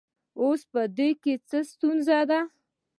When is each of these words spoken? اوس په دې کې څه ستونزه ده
اوس 0.41 0.61
په 0.71 0.81
دې 0.97 1.09
کې 1.21 1.33
څه 1.49 1.59
ستونزه 1.71 2.19
ده 2.29 2.39